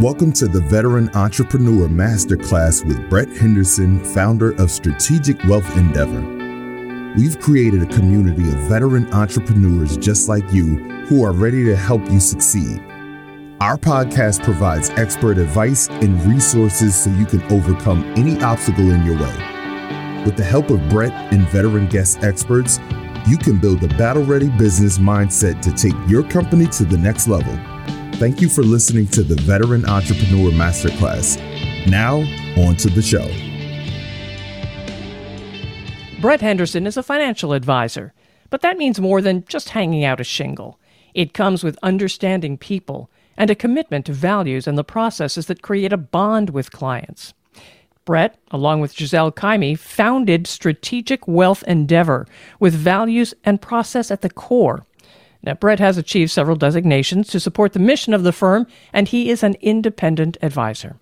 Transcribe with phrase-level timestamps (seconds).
[0.00, 7.14] Welcome to the Veteran Entrepreneur Masterclass with Brett Henderson, founder of Strategic Wealth Endeavor.
[7.16, 12.04] We've created a community of veteran entrepreneurs just like you who are ready to help
[12.10, 12.80] you succeed.
[13.60, 19.16] Our podcast provides expert advice and resources so you can overcome any obstacle in your
[19.16, 20.22] way.
[20.26, 22.80] With the help of Brett and veteran guest experts,
[23.28, 27.28] you can build a battle ready business mindset to take your company to the next
[27.28, 27.56] level.
[28.18, 31.36] Thank you for listening to the Veteran Entrepreneur Masterclass.
[31.90, 32.18] Now,
[32.56, 33.26] on to the show.
[36.20, 38.14] Brett Henderson is a financial advisor,
[38.50, 40.78] but that means more than just hanging out a shingle.
[41.12, 45.92] It comes with understanding people and a commitment to values and the processes that create
[45.92, 47.34] a bond with clients.
[48.04, 52.28] Brett, along with Giselle Cayme, founded Strategic Wealth Endeavor
[52.60, 54.86] with values and process at the core.
[55.44, 59.28] Now, Brett has achieved several designations to support the mission of the firm, and he
[59.28, 60.96] is an independent advisor.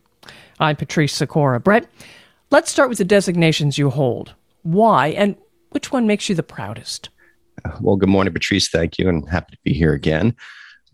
[0.58, 1.60] I'm Patrice Sikora.
[1.60, 1.88] Brett,
[2.50, 4.34] let's start with the designations you hold.
[4.62, 5.36] Why, and
[5.70, 7.08] which one makes you the proudest?
[7.80, 8.68] Well, good morning, Patrice.
[8.68, 10.34] Thank you, and happy to be here again.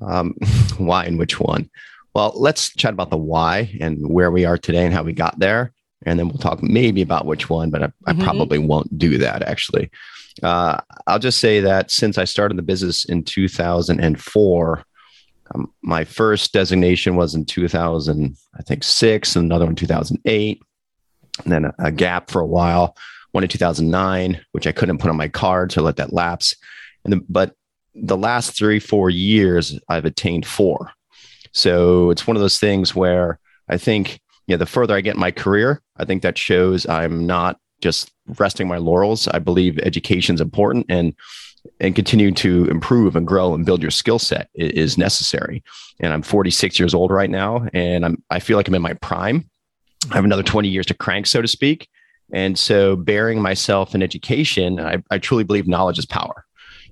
[0.03, 0.34] Um,
[0.77, 1.70] why and which one?
[2.15, 5.39] Well, let's chat about the why and where we are today and how we got
[5.39, 5.72] there.
[6.05, 8.22] And then we'll talk maybe about which one, but I, I mm-hmm.
[8.22, 9.91] probably won't do that actually.
[10.42, 14.84] Uh, I'll just say that since I started the business in 2004,
[15.55, 20.62] um, my first designation was in 2000, I think six, and another in 2008,
[21.44, 22.97] and then a, a, gap for a while.
[23.33, 26.55] One in 2009, which I couldn't put on my card, so let that lapse.
[27.05, 27.55] And the, but
[27.94, 30.91] the last three, four years, I've attained four.
[31.53, 35.20] So it's one of those things where I think, yeah, the further I get in
[35.20, 39.29] my career, I think that shows I'm not just resting my laurels.
[39.29, 41.15] I believe education is important and
[41.81, 45.62] and continue to improve and grow and build your skill set is necessary.
[46.01, 48.95] And I'm 46 years old right now, and I'm I feel like I'm in my
[48.95, 49.49] prime.
[50.11, 51.89] I have another 20 years to crank, so to speak.
[52.33, 56.44] And so, bearing myself in education, I, I truly believe knowledge is power.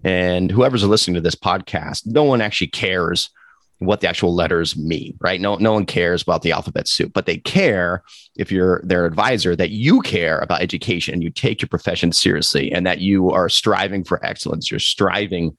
[0.02, 3.30] And whoever's listening to this podcast, no one actually cares
[3.78, 5.40] what the actual letters mean, right?
[5.40, 8.02] No, no one cares about the alphabet soup, but they care
[8.36, 12.72] if you're their advisor that you care about education and you take your profession seriously
[12.72, 14.70] and that you are striving for excellence.
[14.70, 15.56] You're striving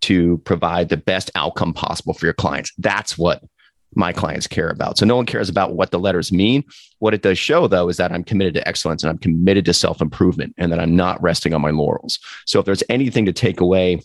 [0.00, 2.72] to provide the best outcome possible for your clients.
[2.78, 3.44] That's what
[3.94, 4.98] my clients care about.
[4.98, 6.64] So no one cares about what the letters mean.
[7.00, 9.74] What it does show though is that I'm committed to excellence and I'm committed to
[9.74, 12.18] self-improvement and that I'm not resting on my laurels.
[12.46, 14.00] So if there's anything to take away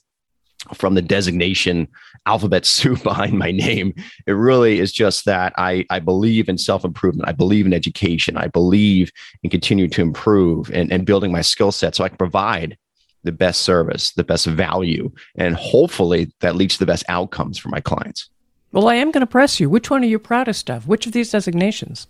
[0.74, 1.88] from the designation
[2.26, 3.94] alphabet soup behind my name.
[4.26, 7.30] It really is just that I, I believe in self improvement.
[7.30, 8.38] I believe in education.
[8.38, 9.12] I believe
[9.44, 12.78] in continuing to improve and, and building my skill set so I can provide
[13.24, 17.70] the best service, the best value, and hopefully that leads to the best outcomes for
[17.70, 18.30] my clients.
[18.72, 19.70] Well, I am going to press you.
[19.70, 20.88] Which one are you proudest of?
[20.88, 22.08] Which of these designations?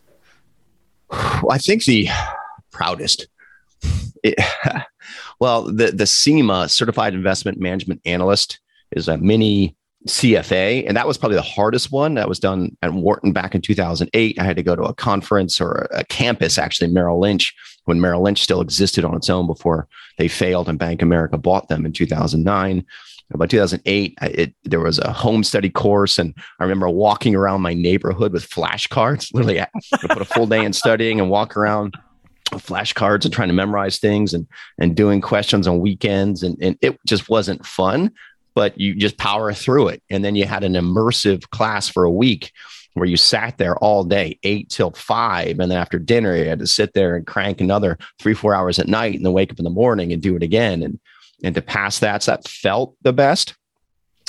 [1.09, 2.09] Well, I think the
[2.71, 3.27] proudest.
[4.23, 4.35] It,
[5.39, 8.59] well, the the CIMA Certified Investment Management Analyst
[8.91, 9.75] is a mini
[10.07, 12.13] CFA, and that was probably the hardest one.
[12.15, 14.39] That was done at Wharton back in 2008.
[14.39, 18.21] I had to go to a conference or a campus, actually, Merrill Lynch, when Merrill
[18.21, 19.87] Lynch still existed on its own before
[20.17, 22.85] they failed and Bank America bought them in 2009.
[23.35, 27.73] By 2008, it, there was a home study course, and I remember walking around my
[27.73, 29.29] neighborhood with flashcards.
[29.33, 29.67] Literally, I
[30.01, 31.97] put a full day in studying and walk around
[32.51, 34.47] flashcards and trying to memorize things and
[34.77, 36.43] and doing questions on weekends.
[36.43, 38.11] And, and it just wasn't fun
[38.55, 40.01] but you just power through it.
[40.09, 42.51] And then you had an immersive class for a week
[42.93, 45.59] where you sat there all day eight till five.
[45.59, 48.79] And then after dinner you had to sit there and crank another three four hours
[48.79, 50.81] at night and then wake up in the morning and do it again.
[50.81, 50.99] And
[51.43, 53.55] and to pass that so that felt the best.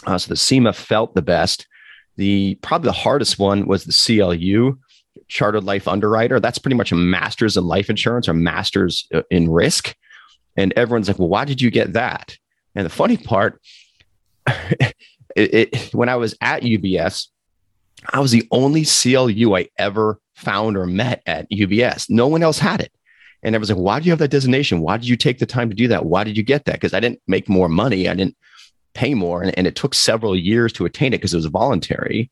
[0.05, 1.67] Uh, so the CIMA felt the best.
[2.17, 4.77] The probably the hardest one was the CLU
[5.29, 6.41] chartered life underwriter.
[6.41, 9.95] That's pretty much a master's in life insurance or master's uh, in risk.
[10.57, 12.37] And everyone's like, well, why did you get that?
[12.75, 13.61] And the funny part,
[14.47, 14.95] it,
[15.37, 17.29] it, when I was at UBS,
[18.11, 22.09] I was the only CLU I ever found or met at UBS.
[22.11, 22.93] No one else had it.
[23.43, 24.81] And I was like, why do you have that designation?
[24.81, 26.07] Why did you take the time to do that?
[26.07, 26.75] Why did you get that?
[26.75, 28.09] Because I didn't make more money.
[28.09, 28.37] I didn't
[28.95, 29.43] pay more.
[29.43, 32.31] And, and it took several years to attain it because it was voluntary.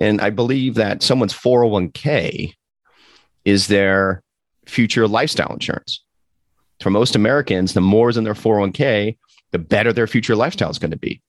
[0.00, 2.54] And I believe that someone's 401k
[3.44, 4.22] is their
[4.66, 6.02] future lifestyle insurance.
[6.80, 9.16] For most Americans, the more is in their 401k,
[9.52, 11.22] the better their future lifestyle is going to be.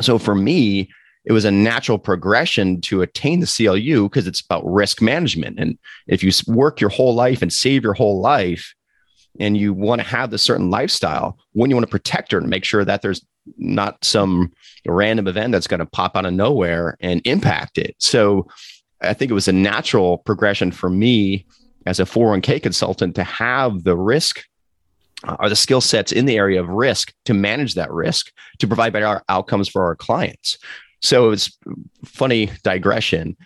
[0.00, 0.88] So for me,
[1.24, 5.58] it was a natural progression to attain the CLU because it's about risk management.
[5.58, 8.74] And if you work your whole life and save your whole life,
[9.40, 12.48] and you want to have this certain lifestyle, when you want to protect her and
[12.48, 13.24] make sure that there's
[13.56, 14.52] not some
[14.86, 17.96] random event that's going to pop out of nowhere and impact it.
[17.98, 18.46] So
[19.00, 21.46] I think it was a natural progression for me
[21.86, 24.44] as a 401k consultant to have the risk
[25.26, 28.66] uh, or the skill sets in the area of risk to manage that risk to
[28.66, 30.58] provide better outcomes for our clients.
[31.00, 31.56] So it's
[32.04, 33.36] funny digression.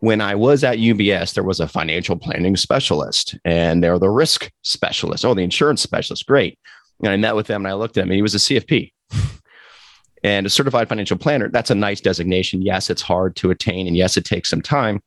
[0.00, 4.50] When I was at UBS, there was a financial planning specialist and they're the risk
[4.62, 5.24] specialist.
[5.24, 6.26] Oh, the insurance specialist.
[6.26, 6.58] Great.
[7.02, 8.92] And I met with them and I looked at him and he was a CFP
[10.22, 11.48] and a certified financial planner.
[11.48, 12.62] That's a nice designation.
[12.62, 13.86] Yes, it's hard to attain.
[13.86, 15.00] And yes, it takes some time.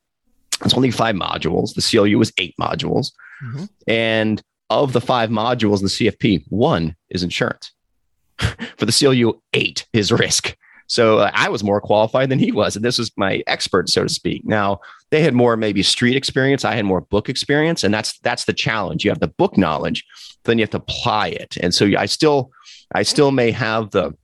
[0.64, 1.74] It's only five modules.
[1.74, 3.12] The CLU was eight modules.
[3.42, 3.64] Mm-hmm.
[3.88, 7.72] And of the five modules in the CFP, one is insurance.
[8.38, 10.56] For the CLU, eight is risk.
[10.86, 12.76] So uh, I was more qualified than he was.
[12.76, 14.44] And this was my expert, so to speak.
[14.44, 14.80] Now,
[15.10, 16.64] they had more maybe street experience.
[16.64, 17.84] I had more book experience.
[17.84, 19.04] And that's that's the challenge.
[19.04, 20.04] You have the book knowledge,
[20.44, 21.56] then you have to apply it.
[21.58, 22.50] And so I still
[22.94, 24.14] I still may have the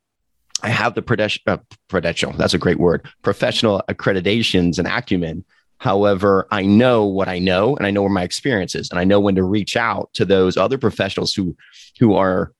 [0.62, 5.44] I have the prudential, uh, that's a great word, professional accreditations and acumen
[5.78, 9.04] However, I know what I know and I know where my experience is and I
[9.04, 11.56] know when to reach out to those other professionals who
[12.00, 12.52] who are uh,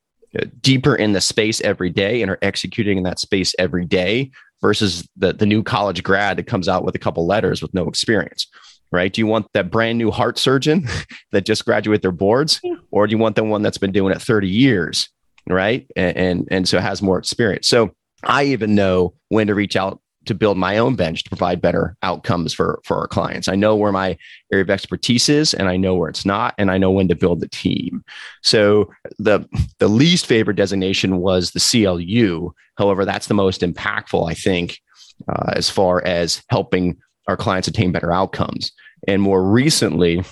[0.61, 4.31] deeper in the space every day and are executing in that space every day
[4.61, 7.89] versus the, the new college grad that comes out with a couple letters with no
[7.89, 8.47] experience
[8.91, 9.13] right?
[9.13, 10.89] Do you want that brand new heart surgeon
[11.33, 12.61] that just graduated their boards
[12.91, 15.09] or do you want the one that's been doing it 30 years
[15.49, 15.87] right?
[15.97, 17.69] And, and and so has more experience.
[17.69, 17.95] So
[18.25, 21.97] i even know when to reach out to build my own bench to provide better
[22.03, 23.49] outcomes for for our clients.
[23.49, 24.17] I know where my
[24.53, 27.17] area of expertise is and I know where it's not and I know when to
[27.17, 28.05] build the team.
[28.43, 29.49] So the
[29.79, 32.53] the least favorite designation was the CLU.
[32.77, 34.81] However, that's the most impactful I think
[35.29, 38.73] uh, as far as helping our clients attain better outcomes.
[39.07, 40.23] And more recently,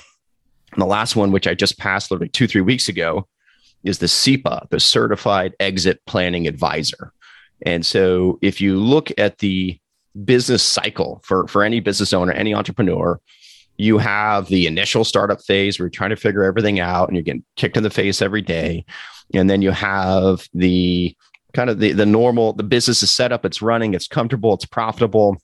[0.76, 3.26] the last one which I just passed literally 2 3 weeks ago
[3.84, 7.12] is the CEPA, the Certified Exit Planning Advisor.
[7.64, 9.78] And so if you look at the
[10.24, 13.20] business cycle for for any business owner, any entrepreneur.
[13.78, 17.22] You have the initial startup phase where you're trying to figure everything out and you're
[17.22, 18.86] getting kicked in the face every day.
[19.34, 21.14] And then you have the
[21.52, 24.64] kind of the, the normal, the business is set up, it's running, it's comfortable, it's
[24.64, 25.36] profitable.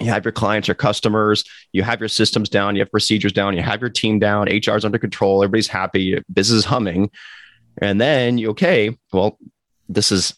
[0.00, 3.56] You have your clients, your customers, you have your systems down, you have procedures down,
[3.56, 7.10] you have your team down, HR's under control, everybody's happy, business is humming.
[7.78, 9.38] And then you, okay, well,
[9.88, 10.36] this has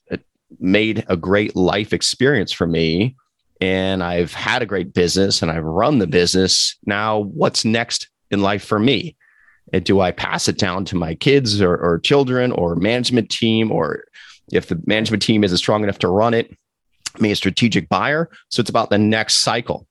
[0.59, 3.17] made a great life experience for me
[3.61, 6.77] and I've had a great business and I've run the business.
[6.85, 9.17] Now, what's next in life for me?
[9.73, 13.73] And do I pass it down to my kids or, or children or management team?
[13.73, 14.05] Or
[14.53, 16.57] if the management team isn't strong enough to run it,
[17.19, 18.31] me a strategic buyer.
[18.51, 19.87] So it's about the next cycle.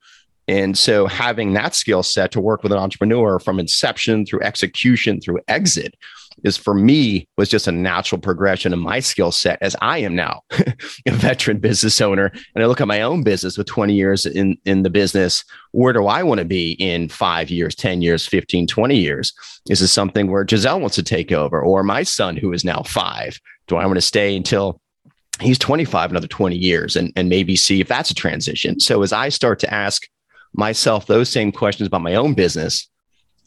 [0.48, 5.20] And so having that skill set to work with an entrepreneur from inception through execution
[5.20, 5.96] through exit
[6.44, 10.16] is for me was just a natural progression of my skill set as I am
[10.16, 12.32] now a veteran business owner.
[12.54, 15.44] And I look at my own business with 20 years in, in the business.
[15.72, 19.34] Where do I want to be in five years, 10 years, 15, 20 years?
[19.70, 22.84] Is this something where Giselle wants to take over or my son who is now
[22.84, 23.40] five?
[23.68, 24.80] Do I want to stay until
[25.42, 28.80] he's 25 another 20 years and, and maybe see if that's a transition?
[28.80, 30.08] So as I start to ask
[30.54, 32.88] myself those same questions about my own business,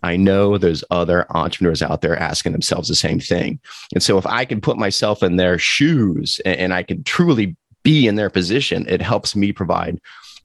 [0.03, 3.61] I know there's other entrepreneurs out there asking themselves the same thing.
[3.93, 7.57] And so if I can put myself in their shoes and, and I can truly
[7.83, 10.01] be in their position, it helps me provide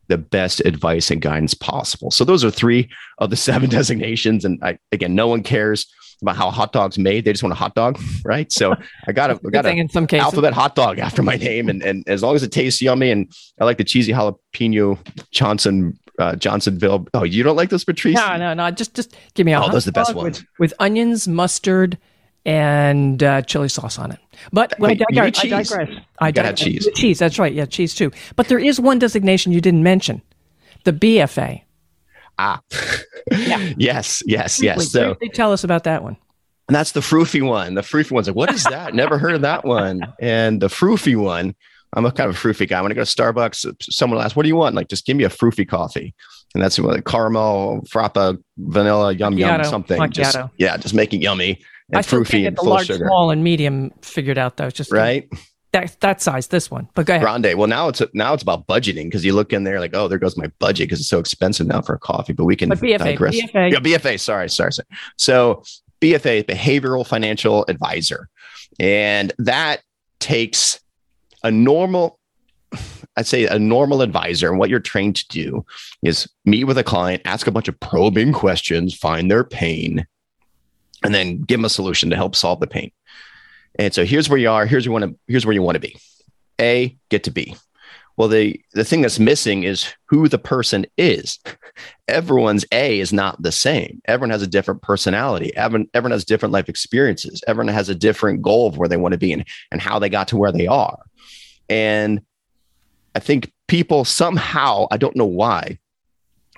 [0.07, 2.11] the best advice and guidance possible.
[2.11, 4.45] So those are three of the seven designations.
[4.45, 5.87] And I, again, no one cares
[6.21, 7.25] about how hot dogs made.
[7.25, 8.51] They just want a hot dog, right?
[8.51, 8.75] So
[9.07, 10.23] I got a, I got a in some cases.
[10.23, 13.31] alphabet hot dog after my name, and and as long as it tastes yummy, and
[13.59, 14.97] I like the cheesy jalapeno
[15.31, 17.07] Johnson uh, Johnsonville.
[17.13, 18.15] Oh, you don't like those, Patrice?
[18.15, 18.71] No, no, no.
[18.71, 19.61] Just just give me a.
[19.61, 21.97] Oh, those are the best ones with, with onions, mustard,
[22.45, 24.19] and uh, chili sauce on it.
[24.51, 25.89] But Wait, I, digress, I digress.
[26.19, 26.59] I digress.
[26.59, 26.89] cheese.
[26.95, 27.19] Cheese.
[27.19, 27.53] That's right.
[27.53, 28.11] Yeah, cheese too.
[28.35, 30.21] But there is one designation you didn't mention:
[30.83, 31.61] the BFA.
[32.39, 32.61] Ah,
[33.31, 33.73] yeah.
[33.77, 34.77] yes, yes, yes.
[34.77, 36.17] Wait, so tell us about that one.
[36.67, 37.73] And that's the froofy one.
[37.75, 38.95] The froofy one's like, what is that?
[38.95, 40.01] Never heard of that one.
[40.19, 41.55] And the froofy one
[41.95, 42.81] I'm a kind of a froofy guy.
[42.81, 45.17] When I go to Starbucks, someone will ask, "What do you want?" Like, just give
[45.17, 46.13] me a froofy coffee,
[46.53, 49.99] and that's like caramel, frappa, vanilla, yum macchiato, yum, something.
[49.99, 50.11] Macchiato.
[50.11, 51.59] Just yeah, just make it yummy
[51.89, 53.05] and I froofy and the full large, sugar.
[53.05, 54.69] small, and medium figured out though.
[54.69, 55.27] Just right.
[55.71, 57.23] That, that size, this one, but go ahead.
[57.23, 57.57] Grande.
[57.57, 60.19] Well, now it's now it's about budgeting because you look in there like, oh, there
[60.19, 62.33] goes my budget because it's so expensive now for a coffee.
[62.33, 63.35] But we can but BFA, digress.
[63.35, 63.71] BFA.
[63.71, 64.19] Yeah, BFA.
[64.19, 64.85] Sorry, sorry, sorry.
[65.17, 65.63] So
[65.99, 68.29] BFA, behavioral financial advisor,
[68.79, 69.81] and that
[70.19, 70.79] takes
[71.43, 72.19] a normal
[73.15, 75.65] I'd say a normal advisor and what you're trained to do
[76.01, 80.07] is meet with a client, ask a bunch of probing questions, find their pain,
[81.03, 82.91] and then give them a solution to help solve the pain.
[83.77, 84.65] And so here's where you are.
[84.65, 85.19] Here's where you want to.
[85.31, 85.95] Here's where you want to be.
[86.59, 87.55] A get to B.
[88.15, 91.39] Well, the the thing that's missing is who the person is.
[92.07, 94.01] Everyone's A is not the same.
[94.05, 95.55] Everyone has a different personality.
[95.55, 97.43] Everyone, everyone has different life experiences.
[97.47, 100.09] Everyone has a different goal of where they want to be and, and how they
[100.09, 100.99] got to where they are.
[101.69, 102.21] And
[103.15, 105.79] I think people somehow, I don't know why,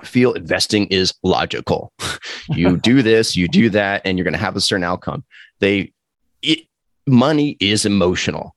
[0.03, 1.93] feel investing is logical.
[2.49, 5.23] you do this, you do that, and you're going to have a certain outcome.
[5.59, 5.93] They,
[6.41, 6.67] it,
[7.07, 8.55] money is emotional.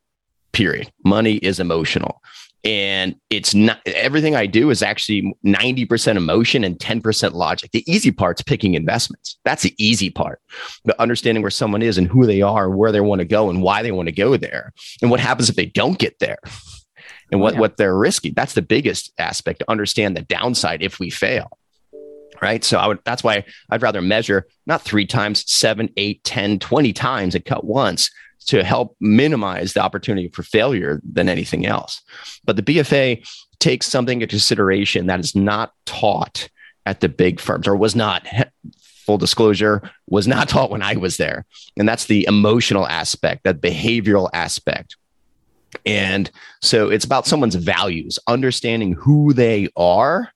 [0.53, 0.91] Period.
[1.05, 2.21] Money is emotional,
[2.65, 7.71] and it's not everything I do is actually 90% emotion and 10% logic.
[7.71, 9.39] The easy part's picking investments.
[9.45, 10.41] That's the easy part.
[10.85, 13.63] But understanding where someone is and who they are, where they want to go, and
[13.63, 16.39] why they want to go there, and what happens if they don't get there
[17.31, 17.61] and what, yeah.
[17.61, 18.33] what they're risking.
[18.35, 21.59] That's the biggest aspect to understand the downside if we fail.
[22.41, 22.63] Right.
[22.63, 26.93] So I would, that's why I'd rather measure not three times, seven, eight, 10, 20
[26.93, 28.11] times and cut once
[28.49, 32.01] to help minimize the opportunity for failure than anything else.
[32.45, 33.27] But the BFA
[33.59, 36.49] takes something into consideration that is not taught
[36.87, 38.27] at the big firms or was not
[39.09, 41.47] full disclosure was not taught when I was there.
[41.77, 44.97] And that's the emotional aspect, that behavioral aspect.
[45.85, 46.31] And
[46.63, 50.31] so it's about someone's values, understanding who they are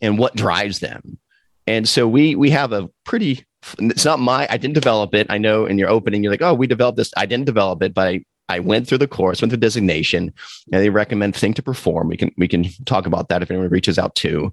[0.00, 1.18] and what drives them.
[1.66, 3.44] And so we we have a pretty
[3.78, 5.26] it's not my I didn't develop it.
[5.30, 7.94] I know in your opening you're like, "Oh, we developed this." I didn't develop it,
[7.94, 10.32] but I I went through the course, went through designation,
[10.72, 12.08] and they recommend Think2Perform.
[12.08, 14.52] We can we can talk about that if anyone reaches out to.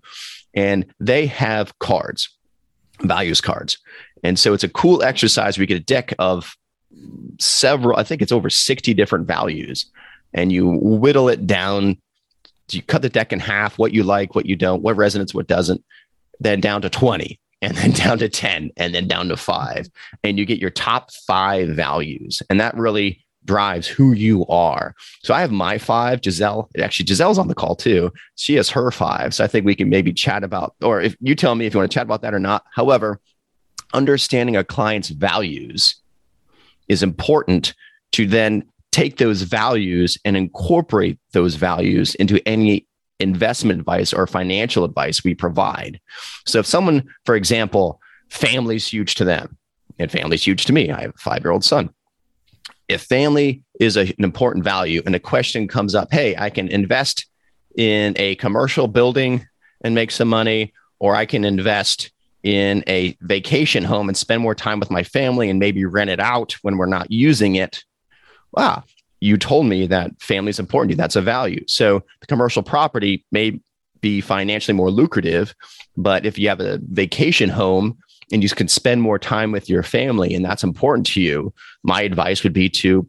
[0.54, 2.30] And they have cards,
[3.02, 3.78] values cards.
[4.24, 5.58] And so it's a cool exercise.
[5.58, 6.56] We get a deck of
[7.40, 9.86] several, I think it's over 60 different values
[10.34, 11.98] and you whittle it down.
[12.72, 15.48] You cut the deck in half, what you like, what you don't, what resonates, what
[15.48, 15.84] doesn't,
[16.40, 19.88] then down to 20 and then down to 10 and then down to five.
[20.24, 22.42] And you get your top five values.
[22.50, 24.94] And that really drives who you are.
[25.24, 26.20] So I have my five.
[26.24, 28.12] Giselle, actually, Giselle's on the call too.
[28.36, 29.34] She has her five.
[29.34, 31.80] So I think we can maybe chat about, or if you tell me if you
[31.80, 32.66] want to chat about that or not.
[32.74, 33.20] However,
[33.94, 35.96] understanding a client's values
[36.88, 37.74] is important
[38.12, 42.87] to then take those values and incorporate those values into any
[43.20, 46.00] investment advice or financial advice we provide.
[46.46, 49.58] So if someone, for example, family's huge to them
[50.00, 51.90] and family's huge to me, I have a five year old son.
[52.88, 56.68] If family is a, an important value and a question comes up, hey, I can
[56.70, 57.26] invest
[57.76, 59.46] in a commercial building
[59.82, 62.12] and make some money, or I can invest
[62.44, 66.20] in a vacation home and spend more time with my family and maybe rent it
[66.20, 67.84] out when we're not using it
[68.58, 68.84] wow,
[69.20, 70.98] you told me that family is important to you.
[70.98, 71.64] That's a value.
[71.68, 73.60] So the commercial property may
[74.02, 75.56] be financially more lucrative,
[75.96, 77.98] but if you have a vacation home
[78.32, 82.02] and you can spend more time with your family and that's important to you, my
[82.02, 83.08] advice would be to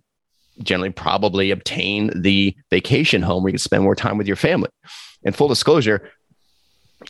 [0.62, 4.71] generally probably obtain the vacation home where you can spend more time with your family.
[5.25, 6.11] And full disclosure,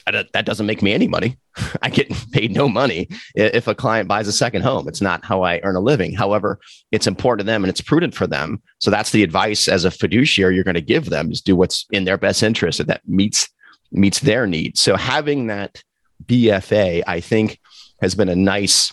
[0.06, 1.36] that doesn't make me any money.
[1.82, 4.88] I get paid no money if a client buys a second home.
[4.88, 6.14] It's not how I earn a living.
[6.14, 6.58] However,
[6.92, 8.62] it's important to them and it's prudent for them.
[8.78, 11.86] So that's the advice as a fiduciary you're going to give them is do what's
[11.90, 13.48] in their best interest and that meets
[13.90, 14.80] meets their needs.
[14.80, 15.82] So having that
[16.26, 17.58] BFA, I think,
[18.02, 18.92] has been a nice.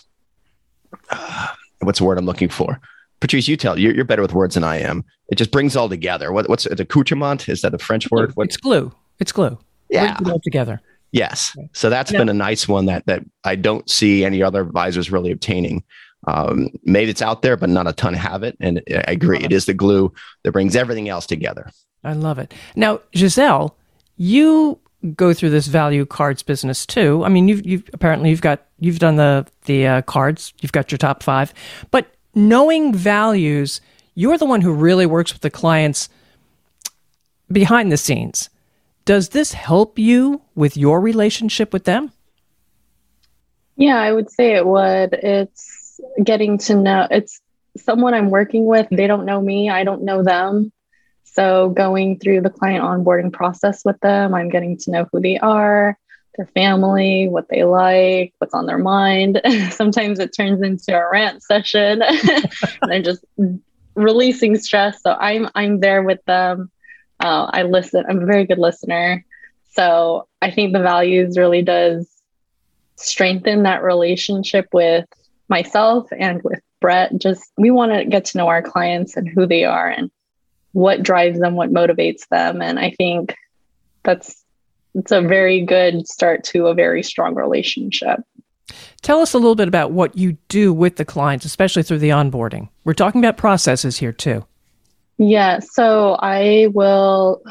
[1.10, 1.48] Uh,
[1.80, 2.80] what's the word I'm looking for?
[3.20, 5.04] Patrice, you tell you're, you're better with words than I am.
[5.28, 6.32] It just brings all together.
[6.32, 6.80] What, what's it?
[6.80, 7.48] Accoutrement?
[7.48, 8.32] Is that a French word?
[8.34, 8.44] What?
[8.44, 8.92] It's glue.
[9.18, 9.58] It's glue.
[9.88, 10.16] Yeah.
[10.26, 10.80] All together.
[11.12, 11.56] Yes.
[11.72, 12.18] So that's yeah.
[12.18, 15.84] been a nice one that that I don't see any other advisors really obtaining.
[16.26, 18.56] Um, maybe it's out there, but not a ton have it.
[18.60, 20.12] And I agree, it is the glue
[20.42, 21.70] that brings everything else together.
[22.02, 22.52] I love it.
[22.74, 23.76] Now, Giselle,
[24.16, 24.78] you
[25.14, 27.24] go through this value cards business too.
[27.24, 30.52] I mean, you've, you've apparently you've got you've done the the uh, cards.
[30.60, 31.54] You've got your top five,
[31.90, 33.80] but knowing values,
[34.14, 36.08] you're the one who really works with the clients
[37.50, 38.50] behind the scenes.
[39.06, 42.10] Does this help you with your relationship with them?
[43.76, 45.12] Yeah, I would say it would.
[45.12, 47.40] It's getting to know, it's
[47.76, 48.88] someone I'm working with.
[48.90, 50.72] They don't know me, I don't know them.
[51.22, 55.38] So, going through the client onboarding process with them, I'm getting to know who they
[55.38, 55.96] are,
[56.36, 59.40] their family, what they like, what's on their mind.
[59.70, 62.02] Sometimes it turns into a rant session
[62.88, 63.24] they're just
[63.94, 65.00] releasing stress.
[65.00, 66.72] So, I'm I'm there with them
[67.20, 68.04] uh, I listen.
[68.08, 69.24] I'm a very good listener.
[69.72, 72.08] So I think the values really does
[72.96, 75.06] strengthen that relationship with
[75.48, 77.16] myself and with Brett.
[77.18, 80.10] Just we want to get to know our clients and who they are and
[80.72, 82.62] what drives them, what motivates them.
[82.62, 83.34] And I think
[84.02, 84.42] that's
[84.94, 88.20] it's a very good start to a very strong relationship.
[89.02, 92.08] Tell us a little bit about what you do with the clients, especially through the
[92.08, 92.70] onboarding.
[92.84, 94.46] We're talking about processes here too.
[95.18, 97.42] Yeah, so I will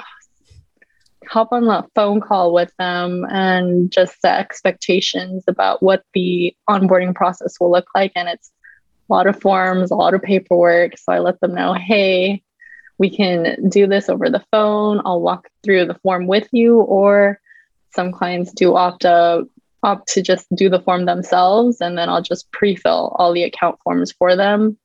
[1.28, 7.16] hop on that phone call with them and just set expectations about what the onboarding
[7.16, 8.12] process will look like.
[8.16, 8.52] And it's
[9.10, 10.98] a lot of forms, a lot of paperwork.
[10.98, 12.44] So I let them know, hey,
[12.98, 15.02] we can do this over the phone.
[15.04, 17.40] I'll walk through the form with you, or
[17.94, 19.50] some clients do opt out
[19.86, 23.78] opt to just do the form themselves and then I'll just pre-fill all the account
[23.84, 24.80] forms for them,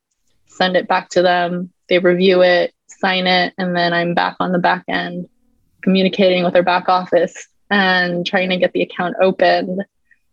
[0.47, 4.53] send it back to them, they review it, sign it, and then I'm back on
[4.53, 5.29] the back end
[5.83, 9.85] communicating with our back office and trying to get the account opened.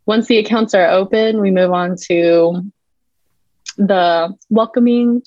[0.06, 2.62] Once the accounts are open, we move on to
[3.78, 5.22] the welcoming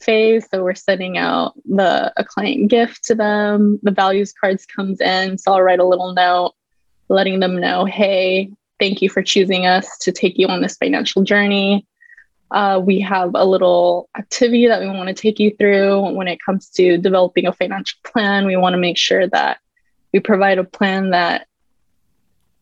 [0.00, 0.46] phase.
[0.50, 3.78] So we're sending out the a client gift to them.
[3.82, 5.38] The values cards comes in.
[5.38, 6.54] So I'll write a little note
[7.08, 8.50] letting them know, hey,
[8.80, 11.86] thank you for choosing us to take you on this financial journey.
[12.54, 16.38] Uh, we have a little activity that we want to take you through when it
[16.40, 18.46] comes to developing a financial plan.
[18.46, 19.58] We want to make sure that
[20.12, 21.48] we provide a plan that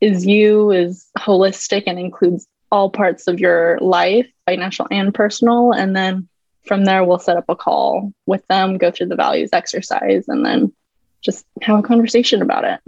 [0.00, 5.72] is you, is holistic, and includes all parts of your life, financial and personal.
[5.72, 6.26] And then
[6.64, 10.42] from there, we'll set up a call with them, go through the values exercise, and
[10.42, 10.72] then
[11.20, 12.80] just have a conversation about it.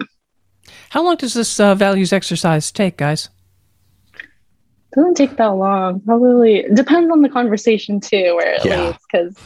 [0.89, 3.29] How long does this uh, values exercise take, guys?
[4.95, 6.01] Doesn't take that long.
[6.01, 8.87] Probably depends on the conversation too, where it yeah.
[8.87, 9.37] leads, because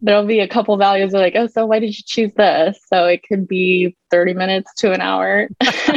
[0.00, 2.78] there'll be a couple values of like, oh, so why did you choose this?
[2.86, 5.48] So it could be 30 minutes to an hour.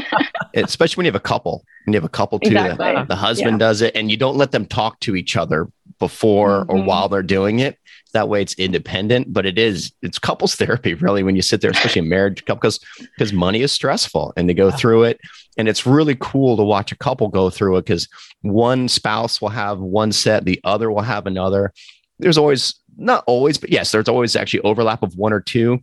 [0.55, 1.63] Especially when you have a couple.
[1.85, 2.93] When you have a couple too, exactly.
[2.93, 3.67] the, the, husband yeah.
[3.67, 6.71] does it and you don't let them talk to each other before mm-hmm.
[6.71, 7.77] or while they're doing it
[8.13, 11.71] that way it's independent but it is it's couples therapy really when you sit there
[11.71, 15.19] especially a marriage couple because because money is stressful and they go through it.
[15.57, 18.07] And it's really cool to watch a couple go through it because
[18.41, 21.73] one spouse will have one set the other will have another.
[22.19, 25.79] There's always not always but yes there's always actually overlap of one or two.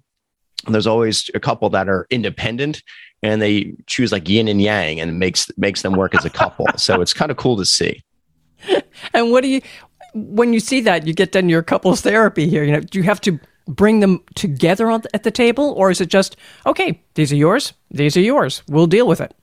[0.67, 2.83] And there's always a couple that are independent
[3.23, 6.67] and they choose like yin and yang and makes makes them work as a couple.
[6.77, 8.03] So it's kind of cool to see.
[9.15, 9.63] And what do you
[10.15, 12.65] when you see that, you get done your couples therapy here.
[12.65, 16.01] You know, do you have to bring them together on, at the table, or is
[16.01, 17.01] it just okay?
[17.15, 17.73] These are yours.
[17.91, 18.63] These are yours.
[18.69, 19.35] We'll deal with it.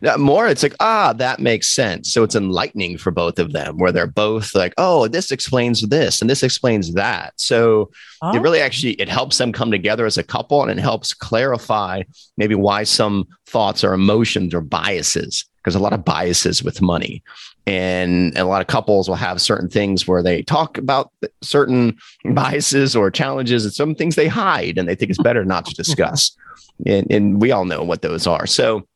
[0.00, 2.12] Now, more, it's like, ah, that makes sense.
[2.12, 6.20] So it's enlightening for both of them, where they're both like, oh, this explains this
[6.20, 7.34] and this explains that.
[7.36, 7.90] So
[8.22, 8.34] oh.
[8.34, 12.02] it really actually it helps them come together as a couple, and it helps clarify
[12.36, 17.22] maybe why some thoughts or emotions or biases because a lot of biases with money.
[17.66, 22.96] And, a lot of couples will have certain things where they talk about certain biases
[22.96, 26.36] or challenges and some things they hide and they think it's better not to discuss.
[26.86, 28.46] And, and we all know what those are.
[28.46, 28.86] So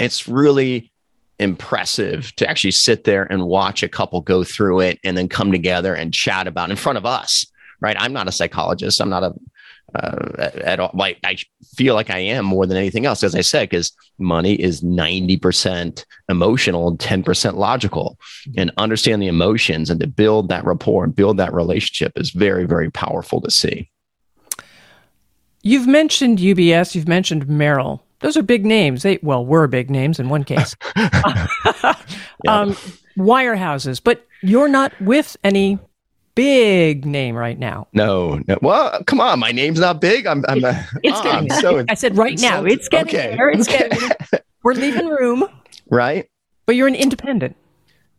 [0.00, 0.90] it's really
[1.38, 5.52] impressive to actually sit there and watch a couple go through it and then come
[5.52, 7.46] together and chat about in front of us
[7.80, 7.96] right?
[7.98, 9.00] I'm not a psychologist.
[9.00, 9.34] I'm not a
[9.94, 10.90] uh, at all.
[10.94, 11.36] Like I
[11.74, 16.04] feel like I am more than anything else, as I said, because money is 90%
[16.28, 18.18] emotional and 10% logical.
[18.56, 22.66] And understand the emotions and to build that rapport and build that relationship is very,
[22.66, 23.90] very powerful to see.
[25.62, 28.02] You've mentioned UBS, you've mentioned Merrill.
[28.20, 29.02] Those are big names.
[29.02, 30.76] They well were big names in one case.
[32.46, 32.76] um,
[33.16, 35.78] wirehouses, but you're not with any
[36.40, 37.86] big name right now.
[37.92, 38.56] No, no.
[38.62, 40.26] Well, come on, my name's not big.
[40.26, 40.42] I'm.
[40.48, 40.64] I'm.
[40.64, 41.52] It's, it's oh, getting.
[41.52, 42.64] I'm so I said right now.
[42.64, 43.36] It's getting okay.
[43.36, 43.50] there.
[43.50, 43.90] It's okay.
[43.90, 44.40] getting.
[44.62, 45.44] We're leaving room.
[45.90, 46.30] Right.
[46.64, 47.56] But you're an independent.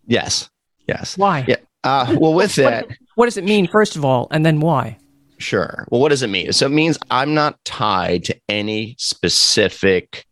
[0.05, 0.49] Yes.
[0.87, 1.17] Yes.
[1.17, 1.45] Why?
[1.47, 1.55] Yeah.
[1.83, 4.97] Uh, well, with that, what, what does it mean, first of all, and then why?
[5.39, 5.87] Sure.
[5.89, 6.51] Well, what does it mean?
[6.53, 10.25] So it means I'm not tied to any specific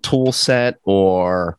[0.00, 1.57] tool set or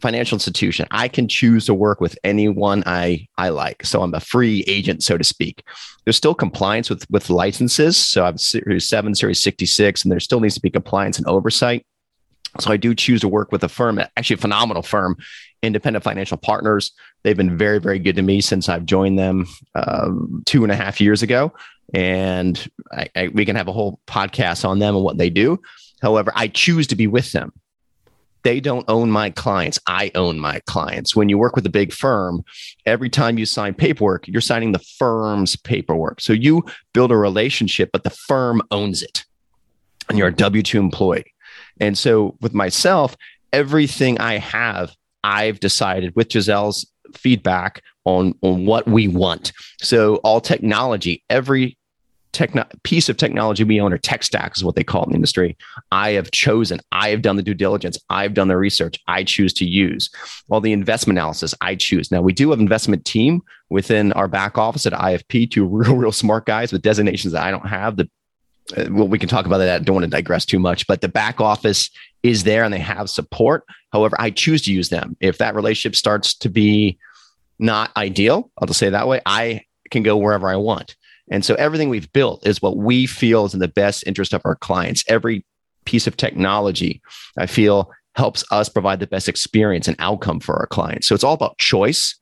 [0.00, 0.86] financial institution.
[0.90, 3.84] I can choose to work with anyone I I like.
[3.84, 5.64] So I'm a free agent, so to speak.
[6.04, 7.96] There's still compliance with with licenses.
[7.96, 11.86] So I'm Series Seven, Series 66, and there still needs to be compliance and oversight.
[12.58, 15.16] So I do choose to work with a firm, actually a phenomenal firm,
[15.62, 16.92] Independent Financial Partners.
[17.22, 20.76] They've been very, very good to me since I've joined them um, two and a
[20.76, 21.52] half years ago,
[21.94, 25.60] and I, I, we can have a whole podcast on them and what they do.
[26.02, 27.52] However, I choose to be with them
[28.42, 29.78] they don't own my clients.
[29.86, 31.14] I own my clients.
[31.14, 32.42] When you work with a big firm,
[32.86, 36.20] every time you sign paperwork, you're signing the firm's paperwork.
[36.20, 39.24] So you build a relationship, but the firm owns it.
[40.08, 40.38] And you're a mm-hmm.
[40.38, 41.34] W 2 employee.
[41.80, 43.16] And so with myself,
[43.52, 49.52] everything I have, I've decided with Giselle's feedback on, on what we want.
[49.80, 51.76] So all technology, every
[52.32, 55.10] techno- piece of technology we own or tech stack is what they call it in
[55.12, 55.56] the industry.
[55.90, 59.52] I have chosen, I have done the due diligence, I've done the research, I choose
[59.54, 60.10] to use.
[60.48, 62.10] All the investment analysis, I choose.
[62.10, 66.12] Now we do have investment team within our back office at IFP, two real, real
[66.12, 68.10] smart guys with designations that I don't have that
[68.76, 69.80] uh, well, we can talk about that.
[69.80, 71.90] I don't want to digress too much, but the back office
[72.22, 73.64] is there and they have support.
[73.92, 75.16] However, I choose to use them.
[75.20, 76.98] If that relationship starts to be
[77.58, 80.94] not ideal, I'll just say that way, I can go wherever I want.
[81.30, 84.42] And so everything we've built is what we feel is in the best interest of
[84.44, 85.04] our clients.
[85.08, 85.44] Every
[85.84, 87.00] piece of technology,
[87.38, 91.06] I feel, helps us provide the best experience and outcome for our clients.
[91.06, 92.18] So it's all about choice.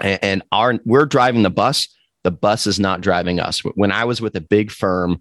[0.00, 1.88] And our we're driving the bus.
[2.24, 3.60] The bus is not driving us.
[3.60, 5.20] When I was with a big firm,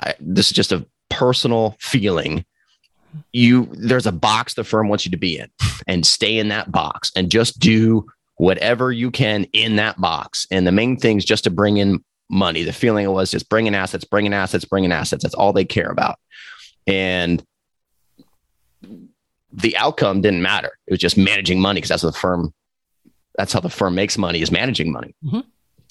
[0.00, 2.44] I, this is just a personal feeling.
[3.32, 5.50] You there's a box the firm wants you to be in,
[5.86, 10.46] and stay in that box, and just do whatever you can in that box.
[10.50, 12.62] And the main thing is just to bring in money.
[12.62, 15.22] The feeling was just bringing assets, bringing assets, bringing assets.
[15.22, 16.18] That's all they care about.
[16.86, 17.44] And
[19.52, 20.70] the outcome didn't matter.
[20.86, 22.54] It was just managing money because that's what the firm,
[23.36, 25.14] that's how the firm makes money is managing money.
[25.24, 25.40] Mm-hmm.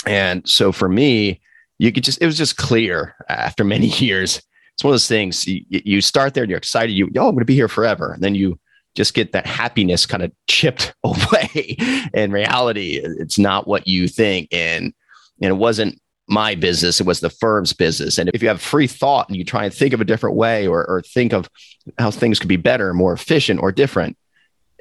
[0.08, 1.42] And so for me,
[1.78, 4.42] you could just, it was just clear after many years.
[4.74, 6.94] It's one of those things you, you start there and you're excited.
[6.94, 8.14] You, oh, I'm going to be here forever.
[8.14, 8.58] And then you
[8.96, 11.76] just get that happiness kind of chipped away.
[12.14, 14.48] In reality, it's not what you think.
[14.54, 14.94] And,
[15.42, 18.18] and it wasn't my business, it was the firm's business.
[18.18, 20.68] And if you have free thought and you try and think of a different way
[20.68, 21.50] or, or think of
[21.98, 24.18] how things could be better, more efficient, or different,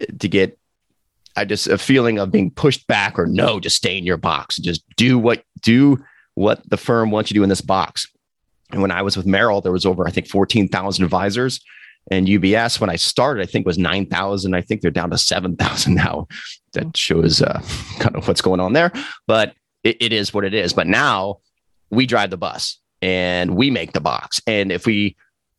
[0.00, 0.58] eh, to get
[1.36, 4.58] I just a feeling of being pushed back or no, just stay in your box.
[4.58, 8.06] and Just do what do what the firm wants you to do in this box.
[8.72, 11.60] And when I was with Merrill, there was over, I think, 14,000 advisors.
[12.10, 14.54] And UBS, when I started, I think was 9,000.
[14.54, 16.26] I think they're down to 7,000 now.
[16.72, 17.62] That shows uh,
[17.98, 18.92] kind of what's going on there.
[19.26, 19.54] But
[19.88, 20.72] it, it is what it is.
[20.72, 21.38] But now
[21.90, 24.40] we drive the bus and we make the box.
[24.46, 25.16] And if we,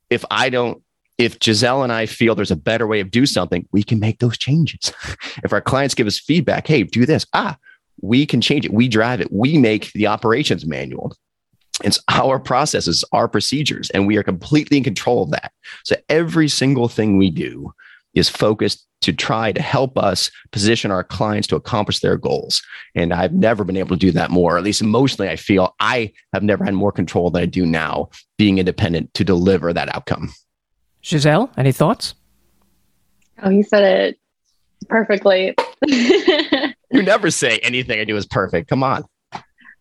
[0.10, 0.82] if I don't,
[1.18, 4.20] if Giselle and I feel there's a better way of do something, we can make
[4.20, 4.94] those changes.
[5.44, 7.58] if our clients give us feedback, hey, do this, ah,
[8.02, 8.72] we can change it.
[8.72, 9.28] We drive it.
[9.32, 11.14] We make the operations manual.
[11.84, 15.52] It's our processes, our procedures, and we are completely in control of that.
[15.84, 17.74] So every single thing we do
[18.14, 22.62] is focused to try to help us position our clients to accomplish their goals.
[22.96, 26.12] And I've never been able to do that more, at least emotionally, I feel I
[26.34, 30.34] have never had more control than I do now, being independent to deliver that outcome.
[31.04, 32.14] Giselle, any thoughts?
[33.42, 34.20] Oh, you said it
[34.90, 35.56] perfectly.
[35.88, 38.70] you never say anything I do is perfect.
[38.70, 39.06] Come on.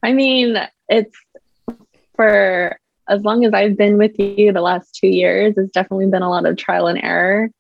[0.03, 0.57] I mean,
[0.89, 1.17] it's
[2.15, 6.23] for as long as I've been with you the last two years, it's definitely been
[6.23, 7.51] a lot of trial and error.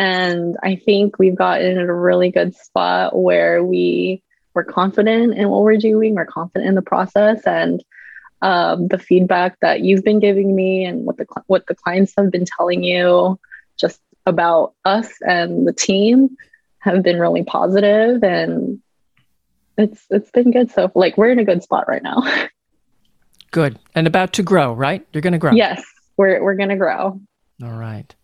[0.00, 4.22] And I think we've gotten in a really good spot where we
[4.54, 7.84] we're confident in what we're doing, we're confident in the process, and
[8.40, 12.30] um, the feedback that you've been giving me and what the what the clients have
[12.30, 13.38] been telling you
[13.78, 16.34] just about us and the team
[16.78, 18.80] have been really positive and
[19.76, 20.70] it's it's been good.
[20.70, 22.22] So like we're in a good spot right now.
[23.52, 23.80] Good.
[23.96, 25.04] And about to grow right?
[25.12, 25.52] You're going to grow.
[25.52, 25.84] Yes.
[26.16, 27.20] We're we're going to grow.
[27.62, 28.14] All right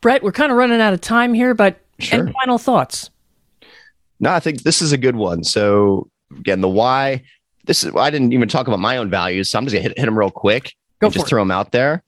[0.00, 2.20] Brett, we're kind of running out of time here, but sure.
[2.20, 3.10] any final thoughts?
[4.20, 5.44] No, I think this is a good one.
[5.44, 7.22] So again, the why.
[7.64, 9.98] This is I didn't even talk about my own values, so I'm just gonna hit,
[9.98, 10.74] hit them real quick.
[11.00, 11.28] Go just it.
[11.28, 12.02] throw them out there.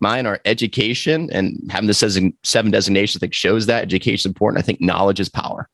[0.00, 4.26] Mine are education, and having this as seven designations, I think shows that education is
[4.26, 4.58] important.
[4.58, 5.68] I think knowledge is power.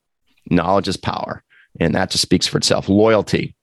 [0.51, 1.43] Knowledge is power,
[1.81, 2.89] and that just speaks for itself.
[2.89, 3.55] Loyalty.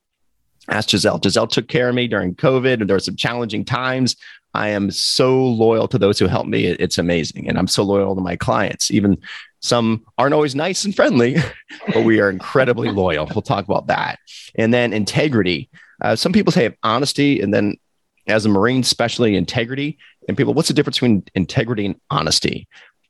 [0.69, 1.21] Ask Giselle.
[1.23, 4.15] Giselle took care of me during COVID, and there were some challenging times.
[4.53, 6.65] I am so loyal to those who help me.
[6.65, 7.47] It's amazing.
[7.47, 8.89] And I'm so loyal to my clients.
[8.91, 9.17] Even
[9.59, 11.35] some aren't always nice and friendly,
[11.93, 13.27] but we are incredibly loyal.
[13.27, 14.19] We'll talk about that.
[14.55, 15.69] And then integrity.
[16.01, 17.75] Uh, some people say honesty, and then
[18.27, 19.97] as a Marine, especially integrity.
[20.27, 22.67] And people, what's the difference between integrity and honesty?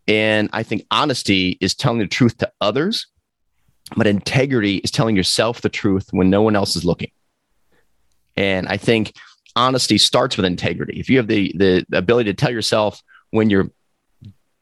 [0.07, 3.07] And I think honesty is telling the truth to others,
[3.95, 7.11] but integrity is telling yourself the truth when no one else is looking.
[8.37, 9.13] And I think
[9.57, 10.99] honesty starts with integrity.
[10.99, 13.69] If you have the the ability to tell yourself when you're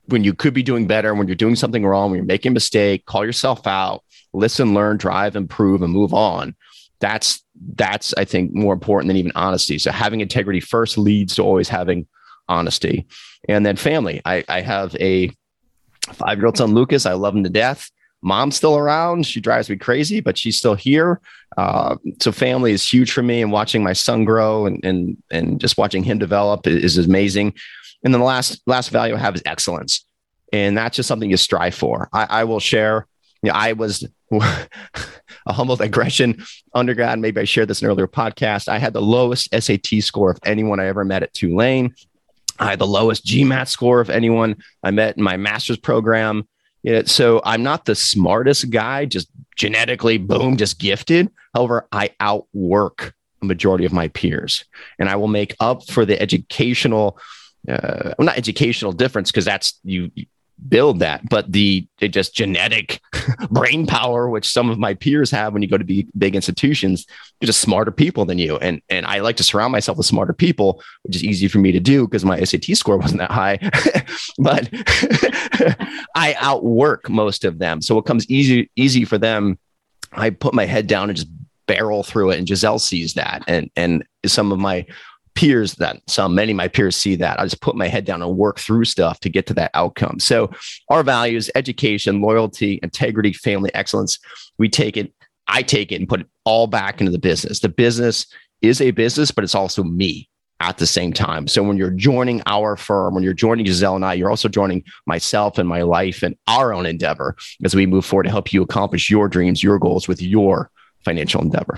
[0.07, 2.53] when you could be doing better, when you're doing something wrong, when you're making a
[2.53, 4.03] mistake, call yourself out,
[4.33, 6.55] listen, learn, drive, improve, and move on.
[6.99, 9.77] That's that's I think more important than even honesty.
[9.77, 12.07] So having integrity first leads to always having
[12.47, 13.07] honesty,
[13.49, 14.21] and then family.
[14.25, 15.31] I, I have a
[16.13, 17.05] five year old son, Lucas.
[17.05, 17.91] I love him to death
[18.25, 19.25] mom's still around.
[19.25, 21.21] She drives me crazy, but she's still here.
[21.57, 25.59] Uh, so family is huge for me, and watching my son grow and and and
[25.59, 27.53] just watching him develop is, amazing.
[28.03, 30.05] And then the last last value I have is excellence,
[30.51, 32.09] and that's just something you strive for.
[32.13, 33.07] I, I will share.
[33.41, 37.19] You know, I was a humble digression undergrad.
[37.19, 38.67] Maybe I shared this in an earlier podcast.
[38.67, 41.93] I had the lowest SAT score of anyone I ever met at Tulane.
[42.59, 46.47] I had the lowest GMAT score of anyone I met in my master's program.
[46.85, 51.31] You know, so I'm not the smartest guy, just genetically, boom, just gifted.
[51.55, 54.65] However, I outwork a majority of my peers.
[54.99, 57.17] And I will make up for the educational,
[57.67, 60.11] uh, well, not educational difference, because that's you,
[60.67, 63.01] build that, but the, just genetic
[63.49, 67.05] brain power, which some of my peers have when you go to be big institutions,
[67.39, 68.57] they're just smarter people than you.
[68.57, 71.71] And, and I like to surround myself with smarter people, which is easy for me
[71.71, 73.57] to do because my SAT score wasn't that high,
[74.37, 74.69] but
[76.15, 77.81] I outwork most of them.
[77.81, 79.57] So it comes easy, easy for them.
[80.13, 81.29] I put my head down and just
[81.67, 82.37] barrel through it.
[82.37, 83.43] And Giselle sees that.
[83.47, 84.85] And, and some of my
[85.35, 87.39] peers that some many of my peers see that.
[87.39, 90.19] I just put my head down and work through stuff to get to that outcome.
[90.19, 90.49] So
[90.89, 94.17] our values education loyalty integrity family excellence
[94.57, 95.13] we take it
[95.47, 97.59] i take it and put it all back into the business.
[97.59, 98.25] The business
[98.61, 100.29] is a business but it's also me
[100.61, 101.49] at the same time.
[101.49, 104.83] So when you're joining our firm when you're joining giselle and i you're also joining
[105.05, 108.61] myself and my life and our own endeavor as we move forward to help you
[108.61, 110.71] accomplish your dreams your goals with your
[111.03, 111.77] financial endeavor.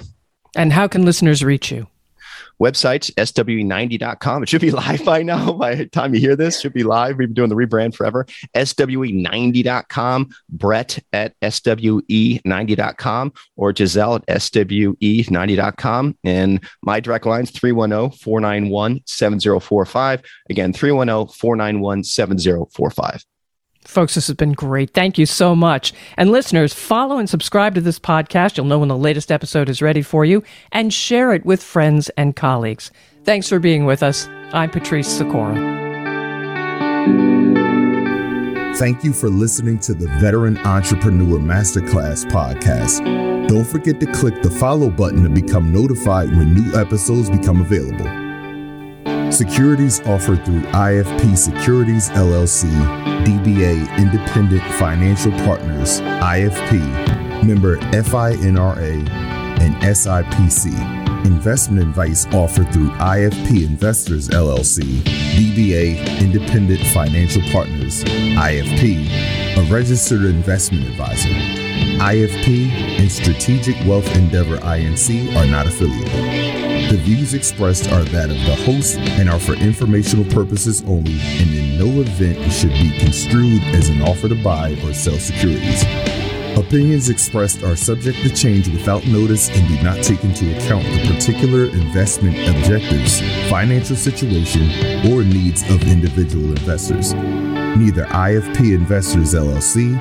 [0.56, 1.88] And how can listeners reach you?
[2.62, 4.44] Website, SWE90.com.
[4.44, 5.54] It should be live by now.
[5.54, 7.18] By the time you hear this, should be live.
[7.18, 8.26] We've been doing the rebrand forever.
[8.56, 16.18] SWE90.com, Brett at SWE90.com, or Giselle at SWE90.com.
[16.24, 20.24] And my direct lines 310 491 7045.
[20.50, 23.26] Again, 310 491 7045.
[23.88, 24.92] Folks, this has been great.
[24.92, 25.94] Thank you so much.
[26.18, 28.58] And listeners, follow and subscribe to this podcast.
[28.58, 32.10] You'll know when the latest episode is ready for you and share it with friends
[32.18, 32.92] and colleagues.
[33.24, 34.28] Thanks for being with us.
[34.52, 35.56] I'm Patrice Sikora.
[38.76, 43.48] Thank you for listening to the Veteran Entrepreneur Masterclass podcast.
[43.48, 48.27] Don't forget to click the follow button to become notified when new episodes become available.
[49.32, 52.70] Securities offered through IFP Securities LLC,
[53.26, 59.10] DBA Independent Financial Partners, IFP, member FINRA,
[59.60, 61.26] and SIPC.
[61.26, 64.82] Investment advice offered through IFP Investors LLC,
[65.36, 71.30] DBA Independent Financial Partners, IFP, a registered investment advisor.
[72.00, 76.47] IFP and Strategic Wealth Endeavor INC are not affiliated.
[76.90, 81.54] The views expressed are that of the host and are for informational purposes only, and
[81.54, 85.84] in no event should be construed as an offer to buy or sell securities.
[86.58, 91.14] Opinions expressed are subject to change without notice and do not take into account the
[91.14, 93.20] particular investment objectives,
[93.50, 94.64] financial situation,
[95.12, 97.14] or needs of individual investors.
[97.14, 99.94] Neither IFP Investors LLC,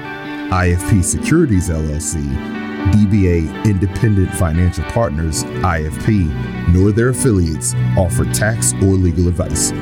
[0.50, 9.28] IFP Securities LLC, DBA Independent Financial Partners, IFP, nor their affiliates offer tax or legal
[9.28, 9.72] advice.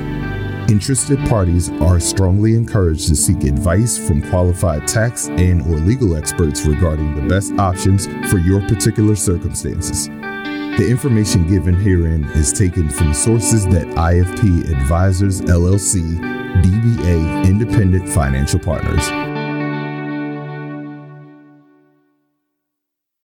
[0.70, 6.64] Interested parties are strongly encouraged to seek advice from qualified tax and or legal experts
[6.64, 10.08] regarding the best options for your particular circumstances.
[10.08, 16.18] The information given herein is taken from sources that IFP Advisors LLC,
[16.62, 19.33] DBA Independent Financial Partners.